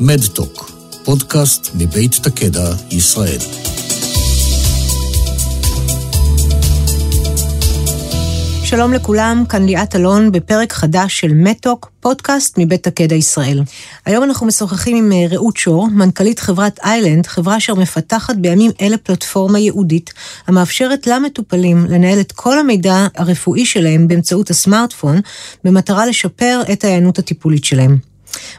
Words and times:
מדטוק, 0.00 0.70
פודקאסט 1.04 1.70
מבית 1.74 2.14
תקדע, 2.22 2.70
ישראל. 2.90 3.38
שלום 8.64 8.92
לכולם, 8.92 9.44
כאן 9.48 9.66
ליאת 9.66 9.96
אלון 9.96 10.32
בפרק 10.32 10.72
חדש 10.72 11.20
של 11.20 11.34
מטוק, 11.34 11.90
פודקאסט 12.00 12.58
מבית 12.58 12.82
תקדע 12.82 13.14
ישראל. 13.14 13.62
היום 14.06 14.24
אנחנו 14.24 14.46
משוחחים 14.46 14.96
עם 14.96 15.12
אה, 15.12 15.26
רעות 15.30 15.56
שור, 15.56 15.88
מנכ"לית 15.90 16.38
חברת 16.38 16.78
איילנד, 16.84 17.26
חברה 17.26 17.56
אשר 17.56 17.74
מפתחת 17.74 18.36
בימים 18.36 18.70
אלה 18.80 18.96
פלטפורמה 18.96 19.58
ייעודית, 19.58 20.12
המאפשרת 20.46 21.06
למטופלים 21.06 21.86
לנהל 21.88 22.20
את 22.20 22.32
כל 22.32 22.58
המידע 22.58 23.06
הרפואי 23.16 23.66
שלהם 23.66 24.08
באמצעות 24.08 24.50
הסמארטפון, 24.50 25.20
במטרה 25.64 26.06
לשפר 26.06 26.62
את 26.72 26.84
ההיענות 26.84 27.18
הטיפולית 27.18 27.64
שלהם. 27.64 28.07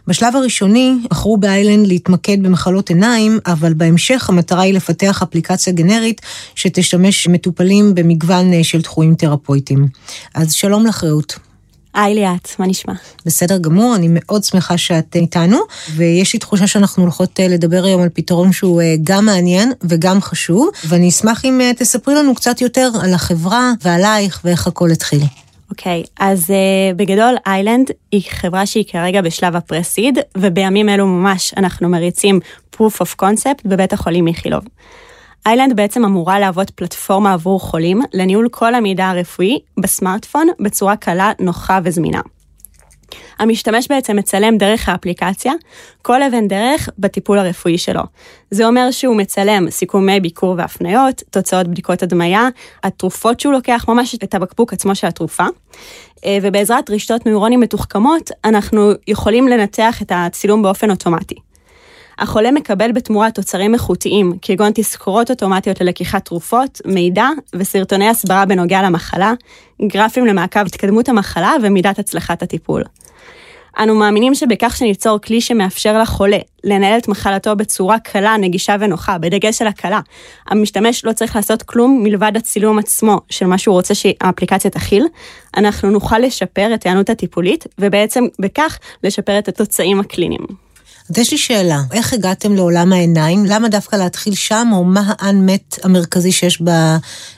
בשלב 0.07 0.35
הראשוני 0.35 0.95
בחרו 1.09 1.37
באיילנד 1.37 1.87
להתמקד 1.87 2.43
במחלות 2.43 2.89
עיניים, 2.89 3.39
אבל 3.45 3.73
בהמשך 3.73 4.29
המטרה 4.29 4.61
היא 4.61 4.73
לפתח 4.73 5.21
אפליקציה 5.23 5.73
גנרית 5.73 6.21
שתשמש 6.55 7.27
מטופלים 7.27 7.95
במגוון 7.95 8.53
אה, 8.53 8.63
של 8.63 8.81
תחומים 8.81 9.15
תרפויטיים. 9.15 9.87
אז 10.35 10.53
שלום 10.53 10.85
לך 10.85 11.03
רעות. 11.03 11.39
היי 11.93 12.15
ליאת, 12.15 12.49
מה 12.59 12.67
נשמע? 12.67 12.93
בסדר 13.25 13.57
גמור, 13.57 13.95
אני 13.95 14.07
מאוד 14.09 14.43
שמחה 14.43 14.77
שאת 14.77 15.15
איתנו, 15.15 15.57
ויש 15.95 16.33
לי 16.33 16.39
תחושה 16.39 16.67
שאנחנו 16.67 17.03
הולכות 17.03 17.39
אה, 17.39 17.47
לדבר 17.47 17.83
היום 17.85 18.01
על 18.01 18.09
פתרון 18.13 18.51
שהוא 18.51 18.81
אה, 18.81 18.95
גם 19.03 19.25
מעניין 19.25 19.71
וגם 19.83 20.21
חשוב, 20.21 20.69
ואני 20.87 21.09
אשמח 21.09 21.45
אם 21.45 21.61
תספרי 21.77 22.15
לנו 22.15 22.35
קצת 22.35 22.61
יותר 22.61 22.89
על 23.01 23.13
החברה 23.13 23.71
ועלייך 23.83 24.41
ואיך 24.43 24.67
הכל 24.67 24.91
התחיל. 24.91 25.21
אוקיי, 25.71 26.03
okay, 26.05 26.11
אז 26.19 26.49
uh, 26.49 26.95
בגדול 26.95 27.35
איילנד 27.47 27.91
היא 28.11 28.21
חברה 28.29 28.65
שהיא 28.65 28.85
כרגע 28.87 29.21
בשלב 29.21 29.55
הפרסיד, 29.55 30.19
ובימים 30.37 30.89
אלו 30.89 31.07
ממש 31.07 31.53
אנחנו 31.57 31.89
מריצים 31.89 32.39
proof 32.75 33.01
of 33.03 33.23
concept 33.23 33.61
בבית 33.65 33.93
החולים 33.93 34.27
איכילוב. 34.27 34.63
איילנד 35.45 35.75
בעצם 35.75 36.05
אמורה 36.05 36.39
להוות 36.39 36.69
פלטפורמה 36.69 37.33
עבור 37.33 37.59
חולים 37.59 38.01
לניהול 38.13 38.47
כל 38.51 38.75
המידע 38.75 39.09
הרפואי 39.09 39.59
בסמארטפון 39.79 40.47
בצורה 40.59 40.95
קלה, 40.95 41.31
נוחה 41.39 41.79
וזמינה. 41.83 42.21
המשתמש 43.39 43.87
בעצם 43.89 44.15
מצלם 44.15 44.57
דרך 44.57 44.89
האפליקציה 44.89 45.53
כל 46.01 46.23
אבן 46.23 46.47
דרך 46.47 46.89
בטיפול 46.99 47.39
הרפואי 47.39 47.77
שלו. 47.77 48.01
זה 48.51 48.67
אומר 48.67 48.91
שהוא 48.91 49.15
מצלם 49.15 49.69
סיכומי 49.69 50.19
ביקור 50.19 50.55
והפניות, 50.57 51.23
תוצאות 51.29 51.67
בדיקות 51.67 52.03
הדמיה, 52.03 52.47
התרופות 52.83 53.39
שהוא 53.39 53.53
לוקח, 53.53 53.85
ממש 53.87 54.15
את 54.15 54.35
הבקבוק 54.35 54.73
עצמו 54.73 54.95
של 54.95 55.07
התרופה. 55.07 55.45
אה, 56.25 56.37
ובעזרת 56.41 56.89
רשתות 56.89 57.25
נוירונים 57.25 57.59
מתוחכמות, 57.59 58.31
אנחנו 58.45 58.91
יכולים 59.07 59.47
לנתח 59.47 60.01
את 60.01 60.11
הצילום 60.15 60.61
באופן 60.61 60.91
אוטומטי. 60.91 61.48
החולה 62.19 62.51
מקבל 62.51 62.91
בתמורה 62.91 63.31
תוצרים 63.31 63.73
איכותיים, 63.73 64.33
כגון 64.41 64.71
תזכורות 64.75 65.29
אוטומטיות 65.29 65.81
ללקיחת 65.81 66.25
תרופות, 66.25 66.81
מידע 66.85 67.27
וסרטוני 67.55 68.09
הסברה 68.09 68.45
בנוגע 68.45 68.81
למחלה, 68.81 69.33
גרפים 69.81 70.25
למעקב 70.25 70.65
התקדמות 70.65 71.09
המחלה 71.09 71.53
ומידת 71.63 71.99
הצלחת 71.99 72.43
הטיפול. 72.43 72.83
אנו 73.79 73.95
מאמינים 73.95 74.35
שבכך 74.35 74.77
שניצור 74.77 75.19
כלי 75.19 75.41
שמאפשר 75.41 75.99
לחולה 75.99 76.37
לנהל 76.63 76.99
את 76.99 77.07
מחלתו 77.07 77.55
בצורה 77.55 77.99
קלה, 77.99 78.37
נגישה 78.37 78.75
ונוחה, 78.79 79.17
בדגש 79.17 79.61
על 79.61 79.67
הקלה. 79.67 79.99
המשתמש 80.47 81.05
לא 81.05 81.13
צריך 81.13 81.35
לעשות 81.35 81.63
כלום 81.63 82.03
מלבד 82.03 82.31
הצילום 82.35 82.79
עצמו 82.79 83.19
של 83.29 83.45
מה 83.45 83.57
שהוא 83.57 83.73
רוצה 83.73 83.95
שהאפליקציה 83.95 84.71
תכיל. 84.71 85.05
אנחנו 85.57 85.89
נוכל 85.89 86.19
לשפר 86.19 86.73
את 86.73 86.85
הענות 86.85 87.09
הטיפולית, 87.09 87.67
ובעצם 87.79 88.23
בכך 88.39 88.79
לשפר 89.03 89.39
את 89.39 89.47
התוצאים 89.47 89.99
הקליניים. 89.99 90.68
אז 91.09 91.17
יש 91.17 91.31
לי 91.31 91.37
שאלה, 91.37 91.79
איך 91.93 92.13
הגעתם 92.13 92.55
לעולם 92.55 92.93
העיניים? 92.93 93.45
למה 93.45 93.69
דווקא 93.69 93.95
להתחיל 93.95 94.35
שם, 94.35 94.67
או 94.73 94.83
מה 94.83 95.13
האנמט 95.19 95.75
המרכזי 95.83 96.31
שיש 96.31 96.61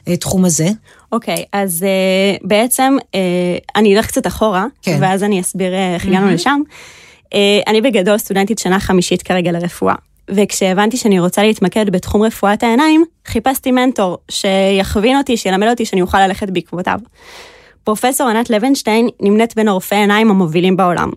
בתחום 0.08 0.46
הזה? 0.46 0.68
אוקיי, 1.12 1.36
okay, 1.36 1.46
אז 1.54 1.86
uh, 1.86 2.48
בעצם 2.48 2.98
uh, 3.00 3.16
אני 3.76 3.98
אלך 3.98 4.08
קצת 4.08 4.28
אחורה, 4.28 4.66
כן. 4.82 4.98
ואז 5.02 5.24
אני 5.24 5.42
אסביר 5.42 5.72
uh, 5.74 5.96
איך 5.96 6.06
הגענו 6.06 6.30
mm-hmm. 6.30 6.34
לשם. 6.34 6.62
Uh, 7.26 7.36
אני 7.68 7.82
בגדול 7.82 8.18
סטודנטית 8.18 8.60
שנה 8.60 8.80
חמישית 8.80 9.22
כרגע 9.22 9.52
לרפואה. 9.52 9.96
וכשהבנתי 10.30 10.98
שאני 10.98 11.20
רוצה 11.20 11.44
להתמקד 11.44 11.90
בתחום 11.90 12.24
רפואת 12.24 12.64
העיניים, 12.64 13.04
חיפשתי 13.28 13.72
מנטור 13.72 14.18
שיכווין 14.32 15.18
אותי, 15.18 15.38
שילמד 15.38 15.68
אותי 15.68 15.86
שאני 15.86 16.02
אוכל 16.02 16.28
ללכת 16.28 16.50
בעקבותיו. 16.50 17.00
פרופסור 17.84 18.28
ענת 18.28 18.50
לוינשטיין 18.50 19.10
נמנית 19.22 19.56
בין 19.56 19.68
עורפי 19.68 19.96
העיניים 19.96 20.30
המובילים 20.30 20.78
בעולם. 20.78 21.10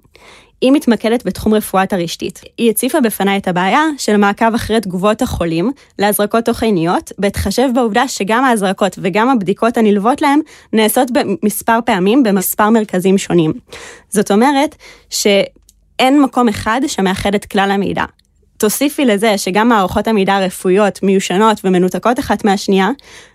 היא 0.61 0.73
מתמקדת 0.73 1.27
בתחום 1.27 1.55
רפואת 1.55 1.93
הרשתית. 1.93 2.41
היא 2.59 2.71
הציפה 2.71 3.01
בפניי 3.01 3.39
את 3.39 3.49
הבעיה 3.49 3.83
של 3.99 4.17
מעקב 4.17 4.55
אחרי 4.55 4.81
תגובות 4.81 5.23
החולים 5.23 5.73
להזרקות 5.99 6.45
תוכניות, 6.45 7.13
בהתחשב 7.19 7.69
בעובדה 7.75 8.09
שגם 8.09 8.45
ההזרקות 8.45 8.99
וגם 9.03 9.29
הבדיקות 9.29 9.77
הנלוות 9.77 10.23
להם 10.23 10.41
נעשות 10.73 11.11
במספר 11.11 11.79
פעמים 11.87 12.23
במספר 12.23 12.71
מרכזים 12.71 13.19
שונים. 13.19 13.53
זאת 14.11 14.31
אומרת 14.31 14.77
שאין 15.11 16.23
מקום 16.23 16.49
אחד 16.49 16.81
שמאחד 16.87 17.35
את 17.35 17.45
כלל 17.45 17.71
המידע. 17.71 18.05
תוסיפי 18.57 19.05
לזה 19.05 19.39
שגם 19.39 19.69
מערכות 19.69 20.09
המידע 20.09 20.35
הרפואיות 20.35 21.03
מיושנות 21.03 21.61
ומנותקות 21.65 22.19
אחת 22.19 22.45
מהשנייה, 22.45 22.91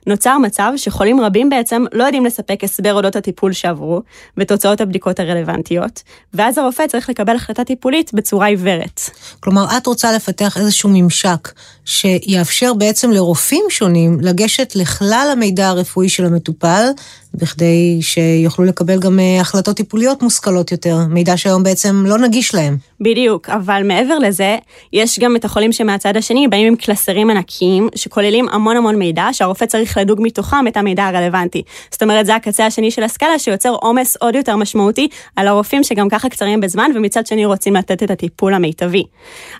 נוצר 0.09 0.37
מצב 0.37 0.71
שחולים 0.75 1.21
רבים 1.21 1.49
בעצם 1.49 1.85
לא 1.91 2.03
יודעים 2.03 2.25
לספק 2.25 2.63
הסבר 2.63 2.93
אודות 2.93 3.15
הטיפול 3.15 3.53
שעברו 3.53 4.01
ותוצאות 4.37 4.81
הבדיקות 4.81 5.19
הרלוונטיות, 5.19 6.03
ואז 6.33 6.57
הרופא 6.57 6.87
צריך 6.87 7.09
לקבל 7.09 7.35
החלטה 7.35 7.63
טיפולית 7.63 8.13
בצורה 8.13 8.47
עיוורת. 8.47 9.01
כלומר, 9.39 9.65
את 9.77 9.87
רוצה 9.87 10.11
לפתח 10.11 10.57
איזשהו 10.57 10.89
ממשק 10.93 11.51
שיאפשר 11.85 12.73
בעצם 12.73 13.11
לרופאים 13.11 13.65
שונים 13.69 14.17
לגשת 14.21 14.73
לכלל 14.75 15.29
המידע 15.31 15.67
הרפואי 15.67 16.09
של 16.09 16.25
המטופל, 16.25 16.85
בכדי 17.33 17.97
שיוכלו 18.01 18.65
לקבל 18.65 18.99
גם 18.99 19.19
אה, 19.19 19.41
החלטות 19.41 19.77
טיפוליות 19.77 20.21
מושכלות 20.21 20.71
יותר, 20.71 20.97
מידע 21.09 21.37
שהיום 21.37 21.63
בעצם 21.63 22.03
לא 22.05 22.17
נגיש 22.17 22.55
להם. 22.55 22.77
בדיוק, 23.01 23.49
אבל 23.49 23.81
מעבר 23.85 24.19
לזה, 24.19 24.57
יש 24.93 25.19
גם 25.19 25.35
את 25.35 25.45
החולים 25.45 25.71
שמהצד 25.71 26.17
השני 26.17 26.47
באים 26.47 26.67
עם 26.67 26.75
קלסרים 26.75 27.29
ענקיים, 27.29 27.89
שכוללים 27.95 28.49
המון 28.49 28.77
המון 28.77 28.95
מידע, 28.95 29.27
שהרופא 29.31 29.65
צריך 29.65 29.97
לדוג 29.99 30.19
מתוכם 30.21 30.67
את 30.67 30.77
המידע 30.77 31.05
הרלוונטי. 31.05 31.63
זאת 31.91 32.03
אומרת, 32.03 32.25
זה 32.25 32.35
הקצה 32.35 32.65
השני 32.65 32.91
של 32.91 33.03
הסקאלה 33.03 33.39
שיוצר 33.39 33.69
עומס 33.69 34.17
עוד 34.17 34.35
יותר 34.35 34.55
משמעותי 34.55 35.07
על 35.35 35.47
הרופאים 35.47 35.83
שגם 35.83 36.09
ככה 36.09 36.29
קצרים 36.29 36.61
בזמן, 36.61 36.91
ומצד 36.95 37.27
שני 37.27 37.45
רוצים 37.45 37.75
לתת 37.75 38.03
את 38.03 38.11
הטיפול 38.11 38.53
המיטבי. 38.53 39.03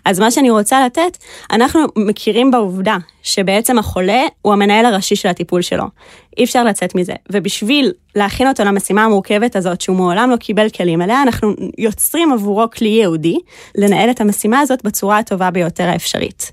אז 0.04 0.20
מה 0.20 0.30
שאני 0.30 0.50
רוצה 0.50 0.86
לתת, 0.86 1.16
אנחנו 1.52 1.80
מכירים 1.96 2.50
בעובדה 2.50 2.96
שבעצם 3.22 3.78
החולה 3.78 4.22
הוא 4.42 4.52
המנהל 4.52 4.86
הראשי 4.86 5.16
של 5.16 5.28
הטיפול 5.28 5.62
שלו. 5.62 5.84
אי 6.38 6.44
אפשר 6.44 6.64
לצאת 6.64 6.94
מזה. 6.94 7.12
ובשביל 7.32 7.92
להכין 8.14 8.48
אותו 8.48 8.64
למשימה 8.64 9.04
המורכבת 9.04 9.56
הזאת, 9.56 9.80
שהוא 9.80 9.96
מעולם 9.96 10.30
לא 10.30 10.36
קיבל 10.36 10.68
כלים 10.68 11.02
עליה, 11.02 11.22
אנחנו 11.22 11.54
יוצרים 11.78 12.32
עבורו 12.32 12.64
כלי 12.76 12.88
ייעודי 12.88 13.36
לנהל 13.74 14.10
את 14.10 14.20
המשימה 14.20 14.60
הזאת 14.60 14.84
בצורה 14.84 15.18
הטובה 15.18 15.50
ביותר 15.50 15.84
האפשרית. 15.84 16.52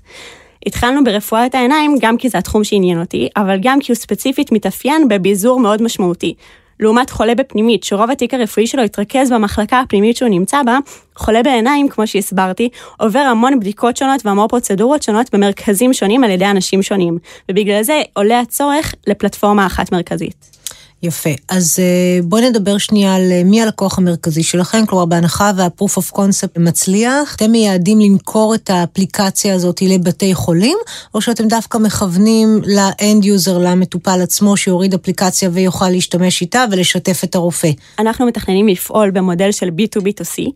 התחלנו 0.66 1.04
ברפואת 1.04 1.54
העיניים 1.54 1.96
גם 2.00 2.16
כי 2.16 2.28
זה 2.28 2.38
התחום 2.38 2.64
שעניין 2.64 3.00
אותי, 3.00 3.28
אבל 3.36 3.58
גם 3.62 3.80
כי 3.80 3.92
הוא 3.92 3.96
ספציפית 3.96 4.52
מתאפיין 4.52 5.08
בביזור 5.08 5.60
מאוד 5.60 5.82
משמעותי. 5.82 6.34
לעומת 6.80 7.10
חולה 7.10 7.34
בפנימית, 7.34 7.84
שרוב 7.84 8.10
התיק 8.10 8.34
הרפואי 8.34 8.66
שלו 8.66 8.82
התרכז 8.82 9.32
במחלקה 9.32 9.80
הפנימית 9.80 10.16
שהוא 10.16 10.28
נמצא 10.28 10.62
בה, 10.62 10.78
חולה 11.16 11.42
בעיניים, 11.42 11.88
כמו 11.88 12.06
שהסברתי, 12.06 12.68
עובר 12.98 13.18
המון 13.18 13.60
בדיקות 13.60 13.96
שונות 13.96 14.26
והמון 14.26 14.48
פרוצדורות 14.48 15.02
שונות 15.02 15.34
במרכזים 15.34 15.92
שונים 15.92 16.24
על 16.24 16.30
ידי 16.30 16.46
אנשים 16.46 16.82
שונים, 16.82 17.18
ובגלל 17.50 17.82
זה 17.82 18.02
עולה 18.12 18.40
הצורך 18.40 18.94
לפלטפורמה 19.06 19.66
אחת 19.66 19.92
מרכזית. 19.92 20.58
יפה. 21.02 21.30
אז 21.48 21.76
אה, 21.78 22.22
בואי 22.22 22.50
נדבר 22.50 22.78
שנייה 22.78 23.14
על 23.14 23.32
אה, 23.32 23.42
מי 23.44 23.62
הלקוח 23.62 23.98
המרכזי 23.98 24.42
שלכם, 24.42 24.86
כלומר 24.86 25.04
בהנחה 25.04 25.50
וה-proof 25.56 25.98
of 25.98 26.16
concept 26.16 26.58
מצליח, 26.60 27.34
אתם 27.36 27.50
מייעדים 27.50 28.00
למכור 28.00 28.54
את 28.54 28.70
האפליקציה 28.70 29.54
הזאת 29.54 29.82
לבתי 29.82 30.34
חולים, 30.34 30.78
או 31.14 31.20
שאתם 31.20 31.48
דווקא 31.48 31.78
מכוונים 31.78 32.60
ל-end 32.64 33.24
user, 33.24 33.58
למטופל 33.58 34.20
עצמו, 34.22 34.56
שיוריד 34.56 34.94
אפליקציה 34.94 35.50
ויוכל 35.52 35.88
להשתמש 35.88 36.40
איתה 36.40 36.64
ולשתף 36.70 37.24
את 37.24 37.34
הרופא? 37.34 37.70
אנחנו 37.98 38.26
מתכננים 38.26 38.68
לפעול 38.68 39.10
במודל 39.10 39.52
של 39.52 39.68
B2B2C, 39.68 40.50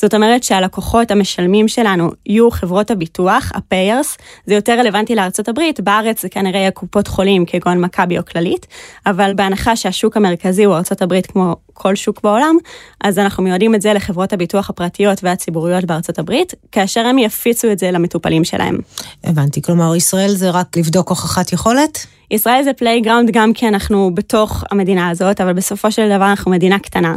זאת 0.00 0.14
אומרת 0.14 0.42
שהלקוחות 0.42 1.10
המשלמים 1.10 1.68
שלנו 1.68 2.10
יהיו 2.26 2.50
חברות 2.50 2.90
הביטוח, 2.90 3.52
ה-payers, 3.54 4.22
זה 4.46 4.54
יותר 4.54 4.72
רלוונטי 4.78 5.14
לארצות 5.14 5.48
הברית, 5.48 5.80
בארץ 5.80 6.22
זה 6.22 6.28
כנראה 6.28 6.60
יהיה 6.60 6.70
קופות 6.70 7.08
חולים 7.08 7.44
כגון 7.46 7.80
מכבי 7.80 8.18
או 8.18 8.24
כללית, 8.24 8.66
אבל 9.06 9.32
בהנחה 9.36 9.76
שהשוק 9.76 10.16
המרכזי 10.16 10.64
הוא 10.64 10.74
ארצות 10.74 11.02
הברית 11.02 11.26
כמו 11.26 11.56
כל 11.72 11.94
שוק 11.94 12.20
בעולם, 12.22 12.56
אז 13.00 13.18
אנחנו 13.18 13.42
מיועדים 13.42 13.74
את 13.74 13.82
זה 13.82 13.92
לחברות 13.92 14.32
הביטוח 14.32 14.70
הפרטיות 14.70 15.24
והציבוריות 15.24 15.84
בארצות 15.84 16.18
הברית, 16.18 16.54
כאשר 16.72 17.06
הם 17.06 17.18
יפיצו 17.18 17.72
את 17.72 17.78
זה 17.78 17.90
למטופלים 17.90 18.44
שלהם. 18.44 18.78
הבנתי, 19.24 19.62
כלומר 19.62 19.96
ישראל 19.96 20.30
זה 20.30 20.50
רק 20.50 20.76
לבדוק 20.76 21.08
הוכחת 21.08 21.52
יכולת? 21.52 22.06
ישראל 22.30 22.62
זה 22.62 22.72
playground 22.72 23.30
גם 23.32 23.52
כי 23.52 23.68
אנחנו 23.68 24.10
בתוך 24.14 24.64
המדינה 24.70 25.08
הזאת, 25.10 25.40
אבל 25.40 25.52
בסופו 25.52 25.92
של 25.92 26.08
דבר 26.16 26.30
אנחנו 26.30 26.50
מדינה 26.50 26.78
קטנה, 26.78 27.16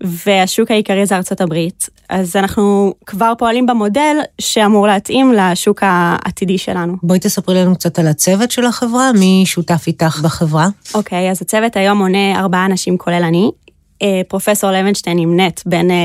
והשוק 0.00 0.70
העיקרי 0.70 1.06
זה 1.06 1.16
ארצות 1.16 1.40
הברית, 1.40 1.88
אז 2.08 2.36
אנחנו 2.36 2.94
כבר 3.06 3.32
פועלים 3.38 3.66
במודל 3.66 4.16
שאמור 4.40 4.86
להתאים 4.86 5.32
לשוק 5.32 5.82
העתידי 5.82 6.58
שלנו. 6.58 6.96
בואי 7.02 7.18
תספרי 7.18 7.54
לנו 7.54 7.74
קצת 7.74 7.98
על 7.98 8.06
הצוות 8.06 8.50
של 8.50 8.64
החברה, 8.64 9.12
מי 9.12 9.42
שותף 9.46 9.84
איתך 9.86 10.20
בחברה? 10.22 10.68
אוקיי, 10.94 11.28
okay, 11.28 11.30
אז 11.30 11.42
הצוות 11.42 11.76
היום 11.76 11.98
מונה 11.98 12.40
ארבעה 12.40 12.66
אנשים 12.66 12.98
כולל 12.98 13.22
אני. 13.24 13.50
אה, 14.02 14.20
פרופסור 14.28 14.70
לוינשטיין 14.70 15.18
נמנית 15.18 15.62
בין 15.66 15.90
אה, 15.90 15.96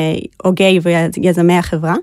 הוגי 0.43 0.79
ויזמי 1.23 1.57
החברה. 1.57 1.95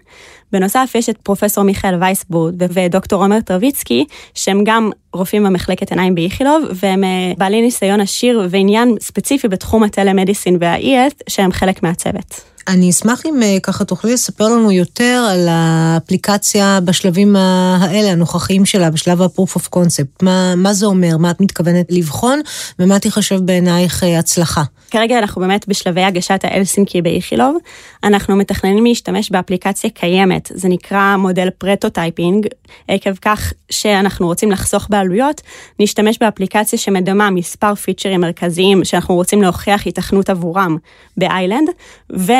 בנוסף, 0.52 0.93
יש 0.94 1.08
את 1.08 1.19
פרופסור 1.19 1.64
מיכאל 1.64 1.94
וייסבורד 2.00 2.54
ודוקטור 2.72 3.22
עומר 3.22 3.40
טרוויצקי, 3.40 4.04
שהם 4.34 4.64
גם 4.64 4.90
רופאים 5.12 5.44
במחלקת 5.44 5.91
עיניים 5.91 6.14
באיכילוב, 6.14 6.64
והם 6.75 7.05
אה, 7.05 7.32
בעלי 7.38 7.62
ניסיון 7.62 8.00
עשיר 8.00 8.47
ועניין 8.50 8.94
ספציפי 9.00 9.49
בתחום 9.49 9.82
ה 9.82 9.88
telemedicine 9.88 10.56
וה-ES, 10.61 11.23
שהם 11.29 11.53
חלק 11.53 11.82
מהצוות. 11.82 12.53
אני 12.69 12.91
אשמח 12.91 13.23
אם 13.26 13.41
ככה 13.62 13.85
תוכלי 13.85 14.12
לספר 14.12 14.49
לנו 14.49 14.73
יותר 14.73 15.29
על 15.31 15.49
האפליקציה 15.50 16.79
בשלבים 16.85 17.37
האלה, 17.37 18.12
הנוכחיים 18.12 18.67
שלה, 18.67 18.91
בשלב 18.91 19.23
ה-proof 19.23 19.56
of 19.56 19.76
concept. 19.76 20.23
מה, 20.23 20.55
מה 20.56 20.73
זה 20.73 20.87
אומר? 20.87 21.17
מה 21.17 21.31
את 21.31 21.41
מתכוונת 21.41 21.87
לבחון? 21.91 22.41
ומה 22.79 22.99
תיחשב 22.99 23.41
בעינייך 23.41 24.03
הצלחה? 24.19 24.62
כרגע 24.91 25.19
אנחנו 25.19 25.41
באמת 25.41 25.69
בשלבי 25.69 26.03
הגשת 26.03 26.41
ההלסינקי 26.44 27.03
באיכילוב. 27.03 27.56
אנחנו 28.05 28.37
מתכננים 28.37 28.85
להשתמש 28.85 29.31
באפליקציה 29.31 29.91
קיימת, 29.91 30.50
זה 30.55 30.69
נקרא 30.69 31.17
מודל 31.17 31.50
prototyping. 31.59 32.47
עקב 32.88 33.14
כך 33.23 33.53
שאנחנו 33.70 34.26
רוצים 34.26 34.50
לחסוך 34.50 34.87
בעלויות, 35.02 35.40
נשתמש 35.78 36.19
באפליקציה 36.19 36.78
שמדמה 36.78 37.31
מספר 37.31 37.75
פיצ'רים 37.75 38.20
מרכזיים 38.20 38.84
שאנחנו 38.84 39.14
רוצים 39.14 39.43
להוכיח 39.43 39.87
התכנות 39.87 40.31
עבורם 40.31 40.76
באיילנד, 41.16 41.69
ו... 42.19 42.32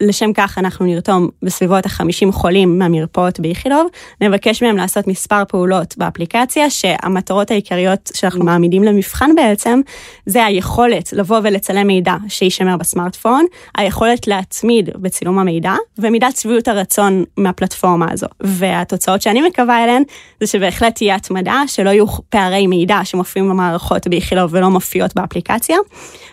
לשם 0.00 0.32
כך 0.32 0.58
אנחנו 0.58 0.86
נרתום 0.86 1.28
בסביבות 1.42 1.86
ה-50 1.86 2.32
חולים 2.32 2.78
מהמרפאות 2.78 3.40
באיכילוב, 3.40 3.86
נבקש 4.20 4.62
מהם 4.62 4.76
לעשות 4.76 5.06
מספר 5.06 5.42
פעולות 5.48 5.94
באפליקציה, 5.98 6.70
שהמטרות 6.70 7.50
העיקריות 7.50 8.10
שאנחנו 8.14 8.44
מעמידים 8.44 8.84
למבחן 8.84 9.34
בעצם, 9.34 9.80
זה 10.26 10.44
היכולת 10.44 11.12
לבוא 11.12 11.40
ולצלם 11.42 11.86
מידע 11.86 12.14
שיישמר 12.28 12.76
בסמארטפון, 12.76 13.44
היכולת 13.76 14.26
להתמיד 14.26 14.90
בצילום 14.96 15.38
המידע, 15.38 15.74
ומידת 15.98 16.36
שביעות 16.36 16.68
הרצון 16.68 17.24
מהפלטפורמה 17.36 18.06
הזו. 18.12 18.26
והתוצאות 18.40 19.22
שאני 19.22 19.42
מקווה 19.42 19.84
אליהן, 19.84 20.02
זה 20.40 20.46
שבהחלט 20.46 20.94
תהיה 20.94 21.14
התמדה, 21.14 21.62
שלא 21.66 21.90
יהיו 21.90 22.06
פערי 22.28 22.66
מידע 22.66 23.00
שמופיעים 23.04 23.48
במערכות 23.48 24.08
באיכילוב 24.08 24.54
ולא 24.54 24.68
מופיעות 24.70 25.14
באפליקציה, 25.14 25.76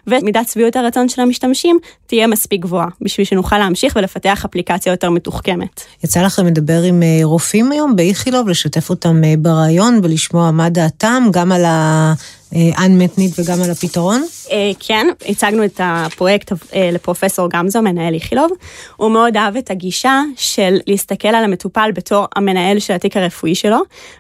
ומידת 0.08 0.50
שביעות 0.50 0.76
הרצון 0.76 1.10
של 1.10 1.22
המשתמשים 1.22 1.80
תהיה 2.06 2.28
מספיק 2.28 2.62
גבוהה, 2.62 2.88
בשביל 3.02 3.26
שנוכל 3.26 3.57
נוכל 3.58 3.66
להמשיך 3.66 3.96
ולפתח 3.96 4.46
אפליקציה 4.46 4.92
יותר 4.92 5.10
מתוחכמת. 5.10 5.82
יצא 6.04 6.22
לכם 6.22 6.46
לדבר 6.46 6.82
עם 6.82 7.04
אה, 7.04 7.20
רופאים 7.24 7.72
היום 7.72 7.96
באיכילוב, 7.96 8.50
לשתף 8.50 8.90
אותם 8.90 9.24
אה, 9.24 9.34
ברעיון 9.38 10.00
ולשמוע 10.04 10.52
מה 10.52 10.70
דעתם, 10.70 11.24
גם 11.32 11.52
על 11.52 11.66
ה... 11.66 12.14
unmet 12.54 13.18
need 13.18 13.40
וגם 13.40 13.62
על 13.64 13.72
הפתרון? 13.72 14.24
אה, 14.52 14.72
כן, 14.80 15.08
הצגנו 15.30 15.66
את 15.66 15.82
הפרויקט 15.84 16.52
אה, 16.52 16.90
לפרופסור 16.94 17.50
גמזו, 17.50 17.82
מנהל 17.82 18.14
איכילוב. 18.14 18.52
הוא 18.96 19.12
מאוד 19.12 19.38
אהב 19.38 19.58
את 19.58 19.72
הגישה 19.72 20.22
של 20.36 20.78
להסתכל 20.88 21.28
על 21.28 21.44
המטופל 21.44 21.90
בתור 21.94 22.26
המנהל 22.36 22.80
של 22.80 22.94
התיק 22.94 23.18
הרפואי 23.18 23.56
שלו, 23.56 23.80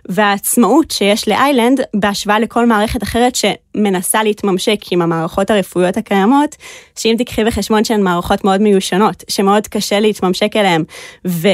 והעצמאות 0.09 0.91
שיש 0.91 1.27
לאיילנד 1.27 1.81
בהשוואה 1.93 2.39
לכל 2.39 2.65
מערכת 2.65 3.03
אחרת 3.03 3.35
שמנסה 3.35 4.23
להתממשק 4.23 4.79
עם 4.91 5.01
המערכות 5.01 5.51
הרפואיות 5.51 5.97
הקיימות, 5.97 6.55
שאם 6.99 7.15
תקחי 7.17 7.43
בחשבון 7.43 7.83
שהן 7.83 8.01
מערכות 8.01 8.43
מאוד 8.43 8.61
מיושנות, 8.61 9.23
שמאוד 9.27 9.67
קשה 9.67 9.99
להתממשק 9.99 10.55
אליהן, 10.55 10.83
ו... 11.27 11.47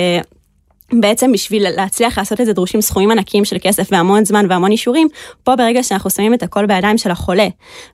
בעצם 1.01 1.31
בשביל 1.31 1.69
להצליח 1.69 2.17
לעשות 2.17 2.41
את 2.41 2.45
זה 2.45 2.53
דרושים 2.53 2.81
סכומים 2.81 3.11
ענקיים 3.11 3.45
של 3.45 3.57
כסף 3.61 3.87
והמון 3.91 4.25
זמן 4.25 4.45
והמון 4.49 4.71
אישורים, 4.71 5.07
פה 5.43 5.55
ברגע 5.55 5.83
שאנחנו 5.83 6.09
שמים 6.09 6.33
את 6.33 6.43
הכל 6.43 6.65
בידיים 6.65 6.97
של 6.97 7.11
החולה 7.11 7.47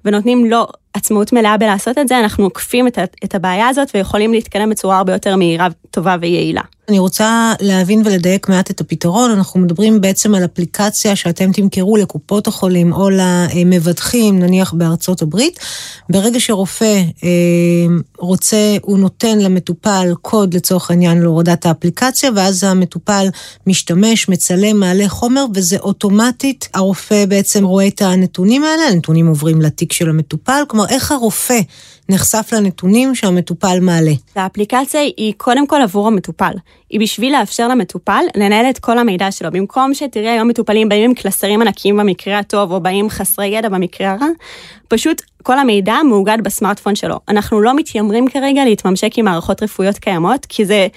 ונותנים 0.05 0.45
לו 0.45 0.67
עצמאות 0.93 1.33
מלאה 1.33 1.57
בלעשות 1.57 1.97
את 1.97 2.07
זה, 2.07 2.19
אנחנו 2.19 2.43
עוקפים 2.43 2.87
את 3.23 3.35
הבעיה 3.35 3.67
הזאת 3.67 3.87
ויכולים 3.93 4.33
להתקדם 4.33 4.69
בצורה 4.69 4.97
הרבה 4.97 5.13
יותר 5.13 5.35
מהירה, 5.35 5.67
טובה 5.91 6.15
ויעילה. 6.21 6.61
אני 6.89 6.99
רוצה 6.99 7.53
להבין 7.61 8.01
ולדייק 8.05 8.49
מעט 8.49 8.71
את 8.71 8.81
הפתרון. 8.81 9.31
אנחנו 9.31 9.59
מדברים 9.59 10.01
בעצם 10.01 10.35
על 10.35 10.45
אפליקציה 10.45 11.15
שאתם 11.15 11.51
תמכרו 11.51 11.97
לקופות 11.97 12.47
החולים 12.47 12.93
או 12.93 13.09
למבטחים, 13.09 14.39
נניח 14.39 14.73
בארצות 14.73 15.21
הברית. 15.21 15.59
ברגע 16.09 16.39
שרופא 16.39 17.01
אה, 17.23 17.29
רוצה, 18.17 18.75
הוא 18.81 18.99
נותן 18.99 19.39
למטופל 19.39 20.13
קוד 20.21 20.53
לצורך 20.53 20.91
העניין 20.91 21.21
להורדת 21.21 21.65
האפליקציה, 21.65 22.29
ואז 22.35 22.63
המטופל 22.63 23.27
משתמש, 23.67 24.29
מצלם, 24.29 24.79
מעלה 24.79 25.09
חומר, 25.09 25.45
וזה 25.55 25.77
אוטומטית, 25.77 26.69
הרופא 26.73 27.25
בעצם 27.25 27.65
רואה 27.65 27.87
את 27.87 28.01
הנתונים 28.01 28.63
האלה, 28.63 28.87
הנתונים 28.87 29.27
עוברים 29.27 29.61
לתיק 29.61 29.93
של 29.93 30.09
המטופל. 30.09 30.61
כלומר, 30.79 30.93
איך 30.93 31.11
הרופא 31.11 31.59
נחשף 32.09 32.49
לנתונים 32.51 33.15
שהמטופל 33.15 33.79
מעלה. 33.81 34.11
האפליקציה 34.35 35.01
היא 35.01 35.33
קודם 35.37 35.67
כל 35.67 35.81
עבור 35.81 36.07
המטופל. 36.07 36.51
היא 36.89 36.99
בשביל 36.99 37.37
לאפשר 37.39 37.67
למטופל 37.67 38.23
לנהל 38.35 38.69
את 38.69 38.79
כל 38.79 38.97
המידע 38.97 39.31
שלו. 39.31 39.51
במקום 39.51 39.93
שתראי 39.93 40.29
היום 40.29 40.47
מטופלים 40.47 40.89
באים 40.89 41.03
עם 41.03 41.13
קלסרים 41.13 41.61
ענקיים 41.61 41.97
במקרה 41.97 42.39
הטוב, 42.39 42.71
או 42.71 42.81
באים 42.81 43.09
חסרי 43.09 43.47
ידע 43.47 43.69
במקרה 43.69 44.11
הרע, 44.11 44.27
פשוט 44.87 45.21
כל 45.43 45.59
המידע 45.59 45.95
מאוגד 46.09 46.37
בסמארטפון 46.43 46.95
שלו. 46.95 47.19
אנחנו 47.27 47.61
לא 47.61 47.75
מתיימרים 47.75 48.27
כרגע 48.27 48.65
להתממשק 48.65 49.17
עם 49.17 49.25
מערכות 49.25 49.63
רפואיות 49.63 49.97
קיימות, 49.97 50.45
כי 50.49 50.65
זה 50.65 50.87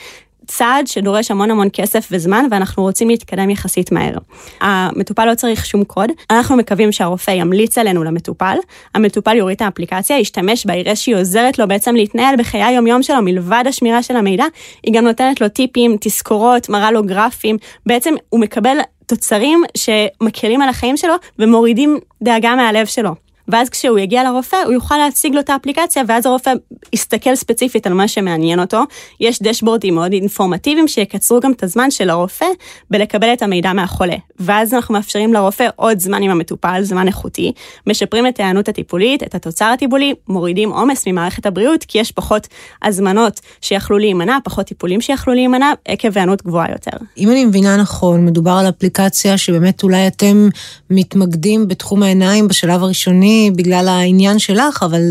צעד 0.47 0.87
שדורש 0.87 1.31
המון 1.31 1.51
המון 1.51 1.69
כסף 1.73 2.09
וזמן, 2.11 2.47
ואנחנו 2.51 2.83
רוצים 2.83 3.09
להתקדם 3.09 3.51
יחסית 3.51 3.93
מהר. 3.93 4.15
המטופל 4.61 5.25
לא 5.25 5.35
צריך 5.35 5.67
שום 5.67 5.85
קוד, 5.85 6.11
אנחנו 6.31 6.57
מקווים 6.57 6.93
שהרופא 6.93 7.31
ימליץ 7.31 7.79
עלינו 7.79 8.05
למטופל, 8.05 8.57
המטופל 8.95 9.37
יוריד 9.37 9.57
את 9.57 9.63
האפליקציה, 9.63 10.19
ישתמש 10.19 10.67
בה, 10.67 10.75
יראה 10.75 10.97
שהיא 10.97 11.17
עוזרת 11.17 11.59
לו 11.59 11.69
בעצם 11.69 11.95
להתנהל 11.95 12.37
בחיי 12.37 12.63
היום-יום 12.63 13.03
שלו, 13.03 13.23
מלבד 13.23 13.65
השמירה 13.69 14.03
של 14.03 14.17
המידע, 14.17 14.45
היא 14.83 14.95
גם 14.95 15.05
נותנת 15.05 15.41
לו 15.41 15.49
טיפים, 15.49 15.97
תזכורות, 16.01 16.69
מראה 16.69 16.91
לו 16.91 17.03
גרפים, 17.03 17.57
בעצם 17.87 18.15
הוא 18.29 18.41
מקבל 18.41 18.77
תוצרים 19.07 19.63
שמקלים 19.77 20.63
על 20.63 20.69
החיים 20.69 20.97
שלו 20.97 21.15
ומורידים 21.39 21.99
דאגה 22.23 22.57
מהלב 22.57 22.87
שלו. 22.87 23.11
ואז 23.49 23.71
כשהוא 23.71 23.99
יגיע 23.99 24.25
לרופא, 24.25 24.57
הוא 24.65 24.73
יוכל 24.73 24.97
להציג 24.97 25.35
לו 25.35 25.41
את 25.41 25.51
האפליקציה, 25.51 26.03
ואז 26.09 26.27
הרופא 26.27 26.53
יסתכל 26.93 27.35
ספציפית 27.35 27.87
על 27.87 27.95
מה 27.95 28.09
שמעניין 28.09 28.61
אותו. 28.61 28.83
יש 29.21 29.43
דשבורדים 29.43 29.95
מאוד 29.95 30.13
אינפורמטיביים 30.13 30.89
שיקצרו 30.89 31.41
גם 31.41 31.53
את 31.53 31.63
הזמן 31.63 31.91
של 31.91 32.11
הרופא 32.11 32.47
בלקבל 32.91 33.33
את 33.33 33.43
המידע 33.43 33.73
מהחולה. 33.73 34.17
ואז 34.41 34.75
אנחנו 34.75 34.95
מאפשרים 34.95 35.33
לרופא 35.33 35.69
עוד 35.77 35.99
זמן 35.99 36.23
עם 36.23 36.31
המטופל, 36.31 36.83
זמן 36.83 37.07
איכותי, 37.07 37.53
משפרים 37.87 38.27
את 38.27 38.41
ההיענות 38.41 38.69
הטיפולית, 38.69 39.23
את 39.23 39.35
התוצר 39.35 39.65
הטיפולי, 39.65 40.15
מורידים 40.29 40.71
עומס 40.71 41.07
ממערכת 41.07 41.47
הבריאות, 41.47 41.85
כי 41.85 41.99
יש 41.99 42.13
פחות 42.13 42.49
הזמנות 42.83 43.41
שיכלו 43.61 43.99
להימנע, 43.99 44.39
פחות 44.45 44.67
טיפולים 44.67 45.01
שיכלו 45.01 45.35
להימנע, 45.35 45.73
עקב 45.89 46.19
היענות 46.19 46.43
גבוהה 46.43 46.71
יותר. 46.73 46.97
אם 47.19 47.31
אני 47.31 47.45
מבינה 47.45 47.77
נכון, 47.77 48.27
מדובר 48.27 48.53
על 48.53 48.69
אפליקציה 48.69 49.39
שבאמת 49.39 49.83
אולי 49.83 50.07
אתם 50.07 50.49
מתמקדים 50.91 51.69
בתחום 51.69 52.03
העיניים 52.03 52.49
בשלב 52.49 52.83
הראשוני. 52.83 53.32
בגלל 53.57 53.89
העניין 53.89 54.39
שלך, 54.39 54.83
אבל 54.83 55.03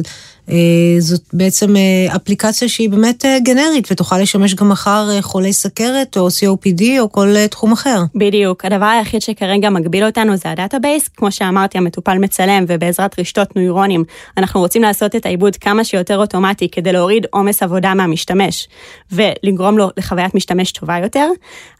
זאת 0.99 1.21
בעצם 1.33 1.75
אה, 1.75 2.15
אפליקציה 2.15 2.69
שהיא 2.69 2.89
באמת 2.89 3.25
אה, 3.25 3.37
גנרית 3.39 3.91
ותוכל 3.91 4.17
לשמש 4.17 4.55
גם 4.55 4.69
מחר 4.69 5.21
חולי 5.21 5.53
סכרת 5.53 6.17
או 6.17 6.27
COPD 6.27 6.83
או 6.99 7.11
כל 7.11 7.47
תחום 7.47 7.71
אחר. 7.71 8.03
בדיוק, 8.15 8.65
הדבר 8.65 8.85
היחיד 8.85 9.21
שכרגע 9.21 9.69
מגביל 9.69 10.03
אותנו 10.03 10.35
זה 10.37 10.51
ה 10.51 10.57
database, 10.57 11.07
כמו 11.07 11.31
שאמרתי 11.31 11.77
המטופל 11.77 12.17
מצלם 12.17 12.65
ובעזרת 12.67 13.19
רשתות 13.19 13.55
נוירונים 13.55 14.03
אנחנו 14.37 14.59
רוצים 14.59 14.81
לעשות 14.81 15.15
את 15.15 15.25
העיבוד 15.25 15.55
כמה 15.55 15.83
שיותר 15.83 16.17
אוטומטי 16.17 16.69
כדי 16.69 16.91
להוריד 16.91 17.25
עומס 17.29 17.63
עבודה 17.63 17.93
מהמשתמש 17.93 18.67
ולגרום 19.11 19.77
לו 19.77 19.89
לחוויית 19.97 20.35
משתמש 20.35 20.71
טובה 20.71 20.97
יותר, 20.97 21.27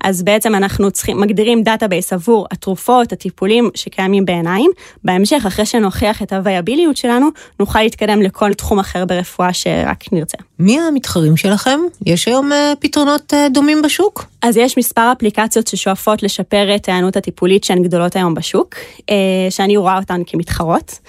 אז 0.03 0.24
בעצם 0.24 0.56
אנחנו 0.56 0.91
צריכים, 0.91 1.22
מגדירים 1.22 1.63
database 1.63 2.13
עבור 2.13 2.48
התרופות, 2.51 3.13
הטיפולים 3.13 3.70
שקיימים 3.75 4.25
בעיניים, 4.25 4.72
בהמשך 5.03 5.44
אחרי 5.48 5.65
שנוכיח 5.65 6.22
את 6.22 6.34
הוויאביליות 6.34 6.98
שלנו 6.98 7.30
נוכל 7.60 7.82
להתקדם 7.82 8.22
לכל 8.22 8.50
כל 8.51 8.55
תחום 8.55 8.79
אחר 8.79 9.05
ברפואה 9.05 9.53
שרק 9.53 10.03
נרצה. 10.12 10.38
מי 10.60 10.79
המתחרים 10.79 11.38
שלכם? 11.38 11.79
יש 12.05 12.27
היום 12.27 12.51
uh, 12.51 12.55
פתרונות 12.79 13.34
uh, 13.34 13.53
דומים 13.53 13.81
בשוק? 13.81 14.25
אז 14.41 14.58
יש 14.58 14.77
מספר 14.77 15.12
אפליקציות 15.12 15.67
ששואפות 15.67 16.24
לשפר 16.24 16.75
את 16.75 16.89
ההיענות 16.89 17.17
הטיפולית 17.17 17.63
שהן 17.63 17.84
גדולות 17.84 18.15
היום 18.15 18.34
בשוק, 18.34 18.75
שאני 19.50 19.77
רואה 19.77 19.98
אותן 19.98 20.22
כמתחרות. 20.27 21.00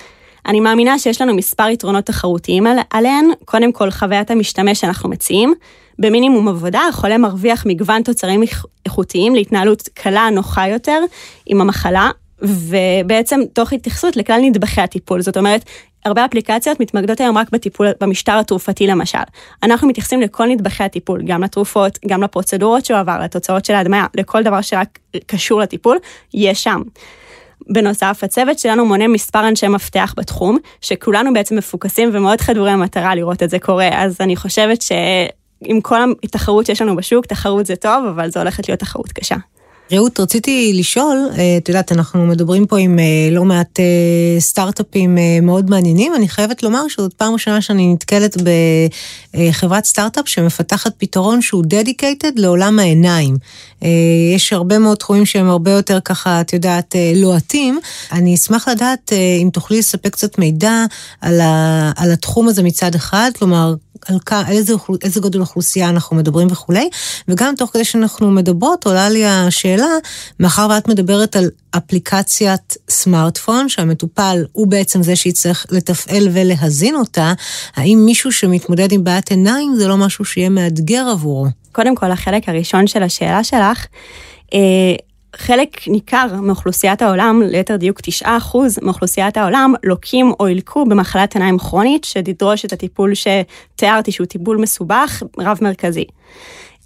אני 0.47 0.61
מאמינה 0.61 0.99
שיש 0.99 1.21
לנו 1.21 1.35
מספר 1.35 1.69
יתרונות 1.69 2.05
תחרותיים 2.05 2.67
על, 2.67 2.77
עליהן, 2.91 3.25
קודם 3.45 3.73
כל 3.73 3.91
חוויית 3.91 4.31
המשתמש 4.31 4.81
שאנחנו 4.81 5.09
מציעים. 5.09 5.55
במינימום 5.99 6.49
עבודה, 6.49 6.81
החולה 6.89 7.19
מרוויח 7.19 7.67
מגוון 7.67 8.03
תוצרים 8.03 8.43
איכותיים 8.87 9.35
להתנהלות 9.35 9.89
קלה, 9.95 10.29
נוחה 10.33 10.69
יותר 10.69 11.01
עם 11.47 11.61
המחלה, 11.61 12.11
ובעצם 12.43 13.41
תוך 13.53 13.73
התייחסות 13.73 14.17
לכלל 14.17 14.41
נדבכי 14.41 14.81
הטיפול. 14.81 15.23
זאת 15.23 15.37
אומרת, 15.37 15.65
הרבה 16.05 16.25
אפליקציות 16.25 16.81
מתמקדות 16.81 17.21
היום 17.21 17.39
רק 17.39 17.51
בטיפול, 17.51 17.89
במשטר 18.01 18.39
התרופתי 18.39 18.87
למשל. 18.87 19.19
אנחנו 19.63 19.89
מתייחסים 19.89 20.21
לכל 20.21 20.47
נדבכי 20.47 20.85
הטיפול, 20.85 21.23
גם 21.27 21.43
לתרופות, 21.43 21.99
גם 22.07 22.23
לפרוצדורות 22.23 22.85
שהוא 22.85 22.99
עבר, 22.99 23.21
לתוצאות 23.25 23.65
של 23.65 23.75
ההדמיה, 23.75 24.07
לכל 24.15 24.43
דבר 24.43 24.61
שרק 24.61 24.99
קשור 25.27 25.61
לטיפול, 25.61 25.99
יש 26.35 26.63
שם. 26.63 26.83
בנוסף, 27.71 28.21
הצוות 28.23 28.59
שלנו 28.59 28.87
מונה 28.87 29.09
מספר 29.09 29.49
אנשי 29.49 29.69
מפתח 29.69 30.15
בתחום, 30.17 30.59
שכולנו 30.81 31.33
בעצם 31.33 31.57
מפוקסים 31.57 32.11
ומאוד 32.13 32.41
חדורי 32.41 32.71
המטרה 32.71 33.15
לראות 33.15 33.43
את 33.43 33.51
זה 33.51 33.59
קורה, 33.59 33.89
אז 33.93 34.17
אני 34.21 34.37
חושבת 34.37 34.83
שעם 34.83 35.81
כל 35.83 35.99
התחרות 36.25 36.67
שיש 36.67 36.83
לנו 36.83 36.97
בשוק, 36.97 37.27
תחרות 37.27 37.67
זה 37.67 37.77
טוב, 37.77 38.07
אבל 38.07 38.31
זו 38.31 38.41
הולכת 38.41 38.69
להיות 38.69 38.81
תחרות 38.81 39.13
קשה. 39.13 39.37
רעות, 39.91 40.21
רציתי 40.21 40.73
לשאול, 40.75 41.29
אה, 41.39 41.57
את 41.57 41.69
יודעת, 41.69 41.93
אנחנו 41.93 42.27
מדברים 42.27 42.67
פה 42.67 42.79
עם 42.79 42.99
אה, 42.99 43.29
לא 43.31 43.45
מעט 43.45 43.81
אה, 43.81 44.41
סטארט-אפים 44.41 45.19
מאוד 45.43 45.71
מעניינים, 45.71 46.15
אני 46.15 46.29
חייבת 46.29 46.63
לומר 46.63 46.89
שזאת 46.89 47.13
פעם 47.13 47.33
ראשונה 47.33 47.61
שאני 47.61 47.93
נתקלת 47.93 48.37
בחברת 49.35 49.85
סטארט-אפ 49.85 50.29
שמפתחת 50.29 50.93
פתרון 50.99 51.43
שהוא 51.43 51.65
דדיקייטד 51.67 52.39
לעולם 52.39 52.79
העיניים. 52.79 53.37
יש 54.35 54.53
הרבה 54.53 54.79
מאוד 54.79 54.97
תחומים 54.97 55.27
שהם 55.27 55.49
הרבה 55.49 55.71
יותר 55.71 56.01
ככה, 56.05 56.41
את 56.41 56.53
יודעת, 56.53 56.95
לוהטים. 57.17 57.81
אני 58.13 58.35
אשמח 58.35 58.69
לדעת 58.69 59.13
אם 59.43 59.49
תוכלי 59.53 59.79
לספק 59.79 60.13
קצת 60.13 60.39
מידע 60.39 60.85
על, 61.21 61.41
התחום 62.13 62.49
הזה 62.49 62.63
מצד 62.63 62.95
אחד, 62.95 63.31
כלומר, 63.39 63.75
על, 64.09 64.19
איזה, 64.49 64.75
איזה 65.05 65.21
גודל 65.21 65.41
אוכלוסייה 65.41 65.89
אנחנו 65.89 66.17
מדברים 66.17 66.49
וכולי, 66.51 66.89
וגם 67.29 67.55
תוך 67.57 67.71
כדי 67.73 67.85
שאנחנו 67.85 68.31
מדברות 68.31 68.87
עולה 68.87 69.09
לי 69.09 69.27
השאלה, 69.27 69.87
מאחר 70.41 70.67
ואת 70.71 70.89
מדברת 70.89 71.37
על 71.37 71.51
אפליקציית 71.77 72.77
סמארטפון, 72.89 73.69
שהמטופל 73.69 74.45
הוא 74.53 74.67
בעצם 74.67 75.03
זה 75.03 75.17
שיצטרך 75.17 75.67
לתפעל 75.71 76.29
ולהזין 76.33 76.95
אותה, 76.95 77.33
האם 77.77 78.03
מישהו 78.05 78.33
שמתמודד 78.33 78.93
עם 78.93 79.05
בעיית 79.05 79.31
עיניים 79.31 79.75
זה 79.77 79.89
לא 79.89 79.97
משהו 79.97 80.25
שיהיה 80.25 80.49
מאתגר 80.49 81.07
עבורו? 81.11 81.47
קודם 81.73 81.95
כל, 81.95 82.11
החלק 82.11 82.49
הראשון 82.49 82.87
של 82.87 83.03
השאלה 83.03 83.45
שלך, 83.45 83.87
אה, 84.55 84.59
חלק 85.37 85.89
ניכר 85.89 86.27
מאוכלוסיית 86.43 87.03
העולם, 87.03 87.43
ליתר 87.45 87.77
דיוק 87.77 88.01
9% 88.23 88.27
מאוכלוסיית 88.83 89.37
העולם, 89.37 89.75
לוקים 89.85 90.33
או 90.41 90.49
ילקו 90.49 90.85
במחלת 90.85 91.35
עיניים 91.35 91.59
כרונית, 91.59 92.05
שתדרוש 92.05 92.65
את 92.65 92.73
הטיפול 92.73 93.13
שתיארתי, 93.15 94.13
שהוא 94.13 94.27
טיפול 94.27 94.57
מסובך, 94.57 95.23
רב-מרכזי. 95.39 96.05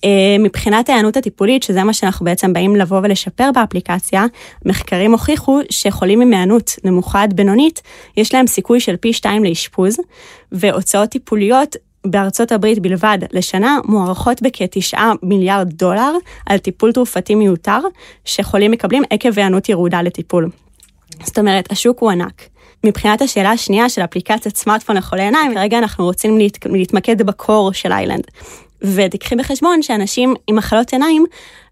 אה, 0.05 0.37
מבחינת 0.39 0.89
ההיענות 0.89 1.17
הטיפולית, 1.17 1.63
שזה 1.63 1.85
מה 1.85 1.93
שאנחנו 1.93 2.25
בעצם 2.25 2.53
באים 2.53 2.77
לבוא 2.77 3.01
ולשפר 3.03 3.51
באפליקציה, 3.55 4.25
מחקרים 4.65 5.13
הוכיחו 5.13 5.61
שחולים 5.71 6.21
עם 6.21 6.33
היענות 6.33 6.77
נמוכה 6.85 7.23
עד 7.23 7.37
בינונית, 7.37 7.83
יש 8.17 8.35
להם 8.35 8.47
סיכוי 8.47 8.81
של 8.81 8.97
פי 8.97 9.13
2 9.13 9.45
לאשפוז, 9.45 9.97
והוצאות 10.53 11.09
טיפוליות 11.09 11.77
בארצות 12.11 12.53
הברית 12.53 12.79
בלבד 12.79 13.19
לשנה 13.33 13.79
מוערכות 13.85 14.43
בכ-9 14.43 14.99
מיליארד 15.23 15.69
דולר 15.73 16.13
על 16.47 16.59
טיפול 16.59 16.93
תרופתי 16.93 17.35
מיותר 17.35 17.79
שחולים 18.25 18.71
מקבלים 18.71 19.03
עקב 19.11 19.39
היענות 19.39 19.69
ירודה 19.69 20.03
לטיפול. 20.03 20.51
זאת 21.25 21.39
אומרת, 21.39 21.73
השוק 21.73 22.01
הוא 22.01 22.11
ענק. 22.11 22.43
מבחינת 22.85 23.23
השאלה 23.23 23.51
השנייה 23.51 23.89
של 23.89 24.05
אפליקציית 24.05 24.57
סמארטפון 24.57 24.97
לחולי 24.97 25.23
עיניים, 25.23 25.55
כרגע 25.55 25.79
אנחנו 25.79 26.05
רוצים 26.05 26.39
להת... 26.39 26.67
להתמקד 26.67 27.23
בקור 27.23 27.73
של 27.73 27.93
איילנד. 27.93 28.25
ותקחי 28.83 29.37
בחשבון 29.37 29.83
שאנשים 29.83 30.35
עם 30.47 30.57
מחלות 30.57 30.93
עיניים 30.93 31.25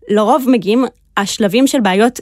לרוב 0.09 0.45
מגיעים, 0.49 0.85
השלבים 1.17 1.67
של 1.67 1.81
בעיות 1.81 2.21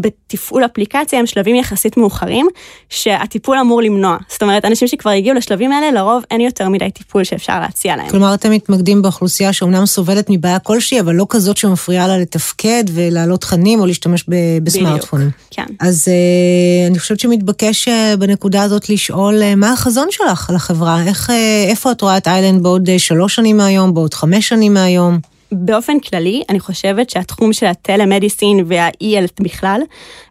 בתפעול 0.00 0.64
אפליקציה 0.64 1.18
הם 1.18 1.26
שלבים 1.26 1.56
יחסית 1.56 1.96
מאוחרים, 1.96 2.46
שהטיפול 2.88 3.58
אמור 3.58 3.82
למנוע. 3.82 4.16
זאת 4.28 4.42
אומרת, 4.42 4.64
אנשים 4.64 4.88
שכבר 4.88 5.10
הגיעו 5.10 5.36
לשלבים 5.36 5.72
האלה, 5.72 5.90
לרוב 5.90 6.22
אין 6.30 6.40
יותר 6.40 6.68
מדי 6.68 6.90
טיפול 6.90 7.24
שאפשר 7.24 7.60
להציע 7.60 7.96
להם. 7.96 8.08
כלומר, 8.08 8.34
אתם 8.34 8.50
מתמקדים 8.50 9.02
באוכלוסייה 9.02 9.52
שאומנם 9.52 9.86
סובלת 9.86 10.26
מבעיה 10.30 10.58
כלשהי, 10.58 11.00
אבל 11.00 11.14
לא 11.14 11.26
כזאת 11.28 11.56
שמפריעה 11.56 12.08
לה 12.08 12.18
לתפקד 12.18 12.84
ולהעלות 12.94 13.40
תכנים 13.40 13.80
או 13.80 13.86
להשתמש 13.86 14.24
בסמארטפונים. 14.62 15.30
כן. 15.50 15.66
אז 15.80 16.08
uh, 16.08 16.90
אני 16.90 16.98
חושבת 16.98 17.20
שמתבקש 17.20 17.88
uh, 17.88 18.16
בנקודה 18.16 18.62
הזאת 18.62 18.88
לשאול 18.88 19.42
uh, 19.42 19.56
מה 19.56 19.72
החזון 19.72 20.08
שלך 20.10 20.50
על 20.50 20.56
החברה, 20.56 21.02
איך, 21.06 21.30
איפה 21.68 21.92
את 21.92 22.00
רואה 22.00 22.16
את 22.16 22.28
איילנד 22.28 22.62
בעוד 22.62 22.88
שלוש 22.98 23.34
שנים 23.34 23.56
מהיום, 23.56 23.94
בעוד 23.94 24.14
חמש 24.14 24.48
שנים 24.48 24.74
מהיום? 24.74 25.33
באופן 25.56 26.00
כללי, 26.00 26.42
אני 26.48 26.60
חושבת 26.60 27.10
שהתחום 27.10 27.52
של 27.52 27.66
הטלמדיסין 27.66 28.64
וה-e-health 28.66 29.42
בכלל, 29.42 29.80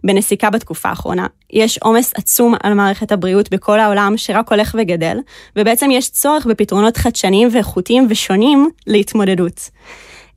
בנסיקה 0.03 0.50
בתקופה 0.50 0.89
האחרונה. 0.89 1.27
יש 1.50 1.77
עומס 1.77 2.12
עצום 2.15 2.56
על 2.63 2.74
מערכת 2.74 3.12
הבריאות 3.12 3.50
בכל 3.50 3.80
העולם 3.80 4.13
שרק 4.18 4.51
הולך 4.51 4.75
וגדל, 4.80 5.18
ובעצם 5.56 5.92
יש 5.92 6.10
צורך 6.10 6.46
בפתרונות 6.46 6.98
חדשניים 6.98 7.50
ואיכותיים 7.51 8.08
ושונים 8.10 8.70
להתמודדות. 8.88 9.70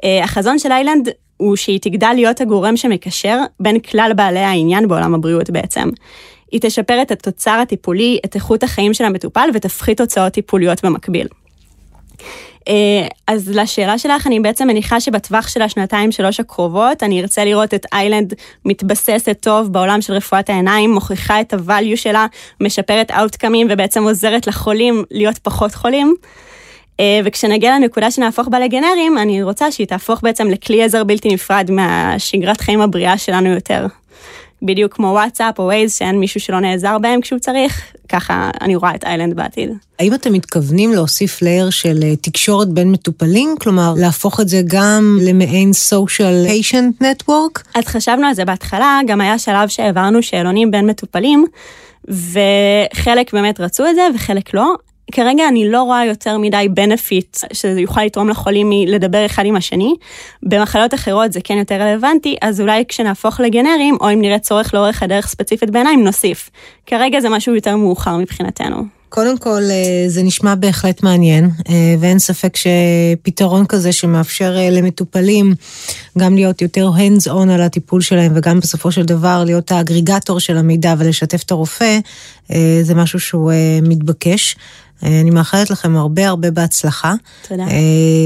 אה, 0.05 0.25
החזון 0.25 0.59
של 0.59 0.73
איילנד 0.73 1.09
הוא 1.37 1.57
שהיא 1.57 1.81
תגדל 1.81 2.13
להיות 2.15 2.41
הגורם 2.41 2.77
שמקשר 2.77 3.39
בין 3.61 3.81
כלל 3.81 4.13
בעלי 4.17 4.41
העניין 4.41 4.89
בעולם 4.89 5.15
הבריאות 5.15 5.51
בעצם. 5.51 5.91
היא 6.53 6.61
תשפר 6.61 7.03
את 7.03 7.11
התוצר 7.11 7.59
הטיפולי, 7.63 8.19
את 8.25 8.35
איכות 8.35 8.63
החיים 8.63 8.95
של 8.95 9.05
המטופל 9.05 9.49
ותפחית 9.55 10.01
הוצאות 10.01 10.33
טיפוליות 10.33 10.85
במקביל. 10.85 11.29
אה, 12.69 13.09
אז 13.27 13.51
לשאלה 13.55 13.99
שלך, 13.99 14.27
אני 14.27 14.41
בעצם 14.41 14.67
מניחה 14.67 15.01
שבטווח 15.01 15.49
של 15.49 15.63
השנתיים 15.63 16.13
שלוש 16.13 16.41
הקרובות, 16.41 17.03
אני 17.03 17.21
ארצה 17.21 17.45
לראות 17.45 17.75
את 17.75 17.87
איילנד 17.93 18.35
מתבססת 18.65 19.37
טוב 19.41 19.73
בעולם 19.73 20.01
של 20.01 20.13
רפואת 20.13 20.51
העיניים, 20.51 20.93
מוכיחה 20.93 21.41
את 21.41 21.55
הvalue 21.55 21.97
שלה, 21.97 22.27
משפרת 22.61 23.11
אאוטקאמים 23.11 23.67
ובעצם 23.71 24.03
עוזרת 24.03 24.47
לחולים 24.47 25.05
להיות 25.11 25.39
פחות 25.39 25.75
חולים. 25.75 26.15
אה, 27.01 27.21
וכשנגיע 27.25 27.75
לנקודה 27.79 28.11
שנהפוך 28.11 28.49
בה 28.49 28.59
לגנרים, 28.59 29.19
אני 29.19 29.43
רוצה 29.43 29.73
שהיא 29.73 29.87
תהפוך 29.87 30.21
בעצם 30.23 30.49
לכלי 30.51 30.83
עזר 30.83 31.05
בלתי 31.05 31.29
נפרד 31.29 31.71
מהשגרת 31.71 32.61
חיים 32.61 32.81
הבריאה 32.81 33.19
שלנו 33.19 33.49
יותר. 33.49 33.87
בדיוק 34.63 34.95
כמו 34.95 35.07
וואטסאפ 35.07 35.59
או 35.59 35.67
וייז, 35.67 35.95
שאין 35.95 36.21
מישהו 36.21 36.41
שלא 36.41 36.61
נעזר 36.61 36.99
בהם 36.99 37.21
כשהוא 37.21 37.39
צריך, 37.39 37.93
ככה 38.09 38.51
אני 38.61 38.77
רואה 38.77 38.95
את 38.95 39.05
איילנד 39.05 39.37
בעתיד. 39.37 39.71
האם 39.99 40.15
אתם 40.15 40.33
מתכוונים 40.33 40.93
להוסיף 40.93 41.43
לייר 41.43 41.71
של 41.71 41.99
אה, 42.03 42.17
תקשורת 42.17 42.69
בין 42.69 42.93
מטופלים? 42.93 43.55
כלומר, 43.61 43.95
להפוך 43.97 44.41
את 44.41 44.49
זה 44.49 44.63
גם 44.67 45.19
למעין 45.23 45.71
social 45.71 46.49
patient 46.49 47.03
network? 47.03 47.63
אז 47.75 47.85
חשבנו 47.87 48.27
על 48.27 48.35
זה 48.35 48.45
בהתחלה, 48.45 49.01
גם 49.07 49.21
היה 49.21 49.39
שלב 49.39 49.69
שהעברנו 49.69 50.23
שאלונים 50.23 50.71
בין 50.71 50.87
מטופלים, 50.87 51.47
וחלק 52.09 53.33
באמת 53.33 53.61
רצו 53.61 53.87
את 53.87 53.95
זה 53.95 54.03
וחלק 54.15 54.55
לא. 54.55 54.75
כרגע 55.13 55.49
אני 55.49 55.71
לא 55.71 55.83
רואה 55.83 56.05
יותר 56.05 56.39
מדי 56.39 56.69
benefit 56.81 57.47
שזה 57.53 57.81
יוכל 57.81 58.05
לתרום 58.05 58.29
לחולים 58.29 58.71
מלדבר 58.71 59.27
אחד 59.27 59.43
עם 59.47 59.57
השני. 59.57 59.95
במחלות 60.43 60.95
אחרות 60.95 61.33
זה 61.33 61.41
כן 61.45 61.59
יותר 61.59 61.75
רלוונטי, 61.75 62.37
אז 62.43 62.61
אולי 62.61 62.85
כשנהפוך 62.89 63.41
לגנרים, 63.41 63.97
או 64.01 64.13
אם 64.13 64.21
נראה 64.21 64.39
צורך 64.39 64.75
לאורך 64.75 65.03
הדרך 65.03 65.27
ספציפית 65.27 65.71
בעיניים, 65.71 66.05
נוסיף. 66.05 66.51
כרגע 66.87 67.21
זה 67.21 67.29
משהו 67.29 67.55
יותר 67.55 67.77
מאוחר 67.77 68.17
מבחינתנו. 68.17 68.97
קודם 69.09 69.39
כל, 69.39 69.63
אה, 69.71 70.05
זה 70.09 70.23
נשמע 70.23 70.55
בהחלט 70.55 71.03
מעניין, 71.03 71.51
אה, 71.69 71.95
ואין 72.01 72.19
ספק 72.19 72.57
שפתרון 72.57 73.67
כזה 73.67 73.93
שמאפשר 73.93 74.57
אה, 74.57 74.71
למטופלים 74.71 75.55
גם 76.19 76.35
להיות 76.35 76.63
יותר 76.63 76.91
hands 76.97 77.31
on 77.31 77.51
על 77.51 77.63
הטיפול 77.63 78.01
שלהם, 78.01 78.33
וגם 78.35 78.61
בסופו 78.61 78.93
של 78.93 79.03
דבר 79.03 79.43
להיות 79.47 79.73
האגריגטור 79.73 80.41
של 80.41 80.57
המידע 80.57 80.95
ולשתף 80.99 81.43
את 81.43 81.51
הרופא, 81.51 81.99
זה 82.83 82.95
משהו 82.95 83.21
שהוא 83.21 83.53
מתבקש. 83.83 84.57
אני 85.03 85.31
מאחלת 85.31 85.71
לכם 85.71 85.97
הרבה 85.97 86.29
הרבה 86.29 86.51
בהצלחה. 86.51 87.15
תודה. 87.49 87.65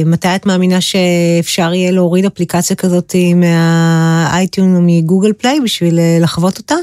מתי 0.07 0.29
את 0.35 0.47
מאמינה 0.47 0.81
שאפשר 0.81 1.75
יהיה 1.75 1.91
להוריד 1.91 2.25
אפליקציה 2.25 2.77
כזאת 2.77 3.15
מהאייטיון 3.37 4.77
או 4.77 4.81
מגוגל 4.83 5.33
פליי 5.33 5.61
בשביל 5.61 5.99
לחוות 6.21 6.59
אותה? 6.59 6.75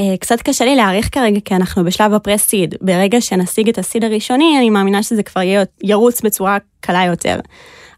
אה, 0.00 0.14
קצת 0.20 0.42
קשה 0.42 0.64
לי 0.64 0.76
להעריך 0.76 1.08
כרגע, 1.12 1.40
כי 1.44 1.54
אנחנו 1.54 1.84
בשלב 1.84 2.14
הפרס 2.14 2.42
סיד. 2.42 2.74
ברגע 2.80 3.20
שנשיג 3.20 3.68
את 3.68 3.78
הסיד 3.78 4.04
הראשוני, 4.04 4.58
אני 4.58 4.70
מאמינה 4.70 5.02
שזה 5.02 5.22
כבר 5.22 5.40
ירוץ 5.82 6.20
בצורה 6.20 6.58
קלה 6.80 7.04
יותר. 7.04 7.40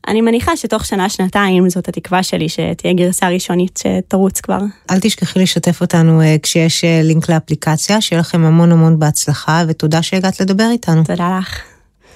אני 0.08 0.20
מניחה 0.20 0.56
שתוך 0.56 0.84
שנה-שנתיים 0.84 1.70
זאת 1.70 1.88
התקווה 1.88 2.22
שלי, 2.22 2.48
שתהיה 2.48 2.94
גרסה 2.94 3.28
ראשונית 3.28 3.80
שתרוץ 3.82 4.40
כבר. 4.40 4.58
אל 4.90 5.00
תשכחי 5.00 5.38
לשתף 5.38 5.80
אותנו 5.80 6.20
אה, 6.20 6.36
כשיש 6.42 6.84
אה, 6.84 7.00
לינק 7.02 7.28
לאפליקציה, 7.28 8.00
שיהיה 8.00 8.20
לכם 8.20 8.44
המון 8.44 8.72
המון 8.72 8.98
בהצלחה, 8.98 9.64
ותודה 9.68 10.02
שהגעת 10.02 10.40
לדבר 10.40 10.68
איתנו. 10.72 11.04
תודה 11.04 11.38
לך. 11.38 11.60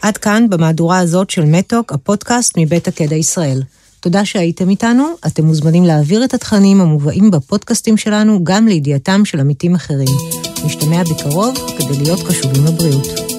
עד 0.02 0.16
כאן 0.16 0.46
במהדורה 0.50 0.98
הזאת 0.98 1.30
של 1.30 1.44
מתוק, 1.44 1.92
הפודקאסט 1.92 2.54
מבית 2.58 2.88
הקדע 2.88 3.16
ישראל. 3.16 3.62
תודה 4.00 4.24
שהייתם 4.24 4.70
איתנו, 4.70 5.06
אתם 5.26 5.44
מוזמנים 5.44 5.84
להעביר 5.84 6.24
את 6.24 6.34
התכנים 6.34 6.80
המובאים 6.80 7.30
בפודקאסטים 7.30 7.96
שלנו 7.96 8.44
גם 8.44 8.68
לידיעתם 8.68 9.24
של 9.24 9.40
עמיתים 9.40 9.74
אחרים. 9.74 10.08
נשתמע 10.64 11.02
בקרוב 11.02 11.54
כדי 11.78 12.04
להיות 12.04 12.28
קשובים 12.28 12.64
לבריאות. 12.64 13.35